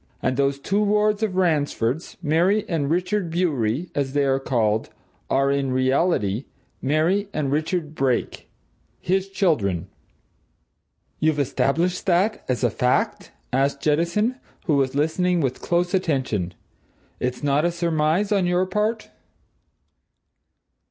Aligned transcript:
And 0.19 0.35
those 0.35 0.57
two 0.57 0.81
wards 0.81 1.21
of 1.21 1.35
Ransford's, 1.35 2.17
Mary 2.23 2.67
and 2.67 2.89
Richard 2.89 3.29
Bewery, 3.29 3.91
as 3.93 4.13
they 4.13 4.25
are 4.25 4.39
called, 4.39 4.89
are, 5.29 5.51
in 5.51 5.69
reality, 5.71 6.45
Mary 6.81 7.29
and 7.35 7.51
Richard 7.51 7.93
Brake 7.93 8.49
his 8.99 9.29
children." 9.29 9.89
"You've 11.19 11.37
established 11.37 12.07
that 12.07 12.43
as 12.49 12.63
a 12.63 12.71
fact?" 12.71 13.31
asked 13.53 13.81
Jettison, 13.81 14.39
who 14.65 14.75
was 14.75 14.95
listening 14.95 15.39
with 15.39 15.61
close 15.61 15.93
attention. 15.93 16.55
"It's 17.19 17.43
not 17.43 17.63
a 17.63 17.71
surmise 17.71 18.31
on 18.31 18.47
your 18.47 18.65
part?" 18.65 19.11